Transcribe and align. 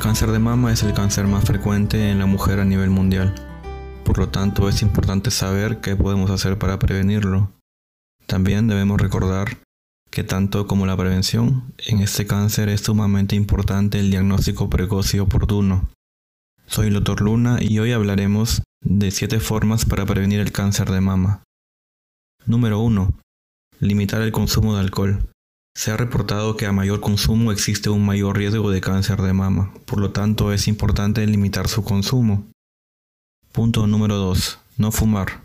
cáncer 0.00 0.32
de 0.32 0.38
mama 0.38 0.72
es 0.72 0.82
el 0.82 0.94
cáncer 0.94 1.26
más 1.26 1.44
frecuente 1.44 2.10
en 2.10 2.18
la 2.18 2.24
mujer 2.24 2.58
a 2.58 2.64
nivel 2.64 2.88
mundial. 2.88 3.34
Por 4.02 4.18
lo 4.18 4.30
tanto, 4.30 4.68
es 4.68 4.80
importante 4.80 5.30
saber 5.30 5.80
qué 5.80 5.94
podemos 5.94 6.30
hacer 6.30 6.58
para 6.58 6.78
prevenirlo. 6.78 7.52
También 8.26 8.66
debemos 8.66 8.98
recordar 8.98 9.58
que 10.10 10.24
tanto 10.24 10.66
como 10.66 10.86
la 10.86 10.96
prevención, 10.96 11.74
en 11.86 12.00
este 12.00 12.26
cáncer 12.26 12.70
es 12.70 12.80
sumamente 12.80 13.36
importante 13.36 14.00
el 14.00 14.10
diagnóstico 14.10 14.70
precoz 14.70 15.14
y 15.14 15.18
oportuno. 15.18 15.90
Soy 16.66 16.88
el 16.88 16.94
Dr. 16.94 17.20
Luna 17.20 17.58
y 17.60 17.78
hoy 17.78 17.92
hablaremos 17.92 18.62
de 18.82 19.10
7 19.10 19.38
formas 19.38 19.84
para 19.84 20.06
prevenir 20.06 20.40
el 20.40 20.50
cáncer 20.50 20.90
de 20.90 21.02
mama. 21.02 21.42
Número 22.46 22.80
1. 22.80 23.12
Limitar 23.80 24.22
el 24.22 24.32
consumo 24.32 24.74
de 24.74 24.80
alcohol. 24.80 25.30
Se 25.74 25.90
ha 25.90 25.96
reportado 25.96 26.56
que 26.56 26.66
a 26.66 26.72
mayor 26.72 27.00
consumo 27.00 27.52
existe 27.52 27.90
un 27.90 28.04
mayor 28.04 28.36
riesgo 28.36 28.70
de 28.70 28.80
cáncer 28.80 29.22
de 29.22 29.32
mama, 29.32 29.72
por 29.86 30.00
lo 30.00 30.10
tanto 30.10 30.52
es 30.52 30.68
importante 30.68 31.26
limitar 31.26 31.68
su 31.68 31.84
consumo. 31.84 32.50
Punto 33.52 33.86
número 33.86 34.16
2. 34.16 34.58
No 34.76 34.92
fumar. 34.92 35.42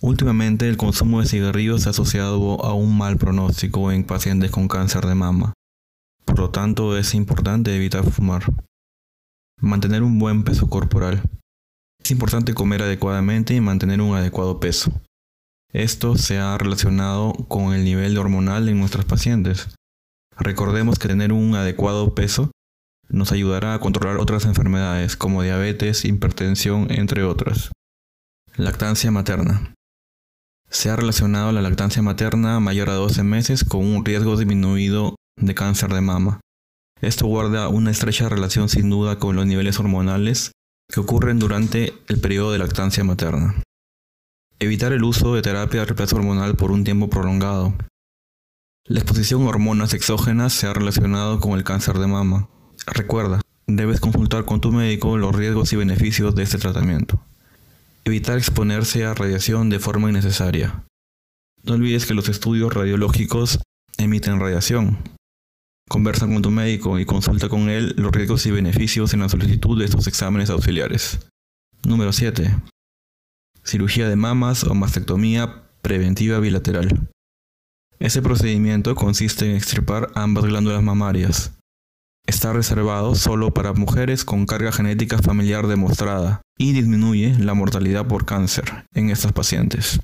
Últimamente 0.00 0.68
el 0.68 0.76
consumo 0.76 1.20
de 1.20 1.26
cigarrillos 1.26 1.82
se 1.82 1.88
ha 1.88 1.90
asociado 1.90 2.64
a 2.64 2.72
un 2.74 2.96
mal 2.96 3.18
pronóstico 3.18 3.92
en 3.92 4.04
pacientes 4.04 4.50
con 4.50 4.68
cáncer 4.68 5.04
de 5.06 5.14
mama. 5.14 5.52
Por 6.24 6.38
lo 6.38 6.50
tanto 6.50 6.96
es 6.96 7.14
importante 7.14 7.74
evitar 7.74 8.08
fumar. 8.10 8.44
Mantener 9.60 10.02
un 10.02 10.18
buen 10.18 10.42
peso 10.44 10.70
corporal. 10.70 11.22
Es 12.02 12.10
importante 12.10 12.54
comer 12.54 12.82
adecuadamente 12.82 13.54
y 13.54 13.60
mantener 13.60 14.00
un 14.00 14.16
adecuado 14.16 14.58
peso. 14.58 14.90
Esto 15.72 16.16
se 16.16 16.38
ha 16.38 16.58
relacionado 16.58 17.32
con 17.48 17.72
el 17.74 17.84
nivel 17.84 18.18
hormonal 18.18 18.68
en 18.68 18.80
nuestros 18.80 19.04
pacientes. 19.04 19.74
Recordemos 20.36 20.98
que 20.98 21.08
tener 21.08 21.32
un 21.32 21.54
adecuado 21.54 22.14
peso 22.14 22.50
nos 23.08 23.32
ayudará 23.32 23.74
a 23.74 23.80
controlar 23.80 24.18
otras 24.18 24.44
enfermedades 24.44 25.16
como 25.16 25.42
diabetes, 25.42 26.04
hipertensión, 26.04 26.86
entre 26.90 27.24
otras. 27.24 27.70
Lactancia 28.56 29.10
materna. 29.10 29.74
Se 30.68 30.90
ha 30.90 30.96
relacionado 30.96 31.50
la 31.50 31.62
lactancia 31.62 32.02
materna 32.02 32.60
mayor 32.60 32.90
a 32.90 32.94
12 32.94 33.22
meses 33.24 33.64
con 33.64 33.84
un 33.84 34.04
riesgo 34.04 34.36
disminuido 34.36 35.16
de 35.36 35.54
cáncer 35.54 35.92
de 35.92 36.00
mama. 36.00 36.40
Esto 37.00 37.26
guarda 37.26 37.68
una 37.68 37.90
estrecha 37.90 38.28
relación 38.28 38.68
sin 38.68 38.90
duda 38.90 39.18
con 39.18 39.34
los 39.34 39.46
niveles 39.46 39.80
hormonales 39.80 40.52
que 40.92 41.00
ocurren 41.00 41.38
durante 41.38 41.92
el 42.08 42.20
periodo 42.20 42.52
de 42.52 42.58
lactancia 42.58 43.02
materna. 43.02 43.62
Evitar 44.62 44.92
el 44.92 45.04
uso 45.04 45.34
de 45.34 45.40
terapia 45.40 45.80
de 45.80 45.86
reemplazo 45.86 46.16
hormonal 46.16 46.54
por 46.54 46.70
un 46.70 46.84
tiempo 46.84 47.08
prolongado. 47.08 47.74
La 48.84 49.00
exposición 49.00 49.42
a 49.44 49.48
hormonas 49.48 49.94
exógenas 49.94 50.52
se 50.52 50.66
ha 50.66 50.74
relacionado 50.74 51.40
con 51.40 51.52
el 51.52 51.64
cáncer 51.64 51.96
de 51.96 52.06
mama. 52.06 52.50
Recuerda, 52.86 53.40
debes 53.66 54.00
consultar 54.00 54.44
con 54.44 54.60
tu 54.60 54.70
médico 54.70 55.16
los 55.16 55.34
riesgos 55.34 55.72
y 55.72 55.76
beneficios 55.76 56.34
de 56.34 56.42
este 56.42 56.58
tratamiento. 56.58 57.24
Evitar 58.04 58.36
exponerse 58.36 59.06
a 59.06 59.14
radiación 59.14 59.70
de 59.70 59.78
forma 59.78 60.10
innecesaria. 60.10 60.84
No 61.62 61.72
olvides 61.72 62.04
que 62.04 62.12
los 62.12 62.28
estudios 62.28 62.74
radiológicos 62.74 63.60
emiten 63.96 64.40
radiación. 64.40 64.98
Conversa 65.88 66.26
con 66.26 66.42
tu 66.42 66.50
médico 66.50 66.98
y 66.98 67.06
consulta 67.06 67.48
con 67.48 67.70
él 67.70 67.94
los 67.96 68.12
riesgos 68.12 68.44
y 68.44 68.50
beneficios 68.50 69.14
en 69.14 69.20
la 69.20 69.30
solicitud 69.30 69.78
de 69.78 69.86
estos 69.86 70.06
exámenes 70.06 70.50
auxiliares. 70.50 71.20
Número 71.82 72.12
7 72.12 72.54
cirugía 73.70 74.08
de 74.08 74.16
mamas 74.16 74.64
o 74.64 74.74
mastectomía 74.74 75.62
preventiva 75.80 76.40
bilateral. 76.40 77.08
Ese 78.00 78.20
procedimiento 78.20 78.94
consiste 78.96 79.48
en 79.48 79.56
extirpar 79.56 80.10
ambas 80.14 80.44
glándulas 80.44 80.82
mamarias. 80.82 81.52
Está 82.26 82.52
reservado 82.52 83.14
solo 83.14 83.54
para 83.54 83.72
mujeres 83.72 84.24
con 84.24 84.46
carga 84.46 84.72
genética 84.72 85.18
familiar 85.18 85.66
demostrada 85.68 86.42
y 86.58 86.72
disminuye 86.72 87.34
la 87.38 87.54
mortalidad 87.54 88.06
por 88.06 88.26
cáncer 88.26 88.86
en 88.92 89.10
estas 89.10 89.32
pacientes. 89.32 90.00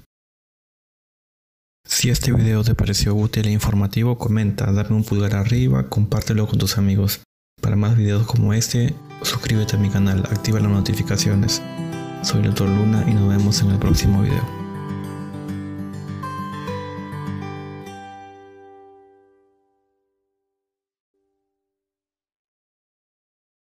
Si 1.85 2.11
este 2.11 2.33
video 2.33 2.63
te 2.63 2.75
pareció 2.75 3.15
útil 3.15 3.47
e 3.47 3.53
informativo, 3.53 4.19
comenta, 4.19 4.73
dame 4.73 4.95
un 4.97 5.05
pulgar 5.05 5.35
arriba, 5.35 5.89
compártelo 5.89 6.47
con 6.47 6.59
tus 6.59 6.79
amigos. 6.79 7.23
Para 7.61 7.77
más 7.77 7.97
videos 7.97 8.27
como 8.27 8.53
este, 8.53 8.95
suscríbete 9.23 9.77
a 9.77 9.79
mi 9.79 9.89
canal, 9.89 10.21
activa 10.31 10.61
las 10.61 10.71
notificaciones. 10.71 11.63
Soy 12.27 12.43
Dr. 12.43 12.69
Luna 12.69 13.05
y 13.07 13.15
nos 13.15 13.29
vemos 13.29 13.63
en 13.63 13.71
el 13.71 13.79
próximo 13.79 14.21
video. 14.21 14.66